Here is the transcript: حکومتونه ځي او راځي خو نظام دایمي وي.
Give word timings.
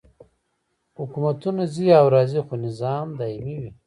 حکومتونه 0.97 1.63
ځي 1.73 1.87
او 1.99 2.05
راځي 2.15 2.39
خو 2.45 2.53
نظام 2.65 3.07
دایمي 3.19 3.55
وي. 3.61 3.71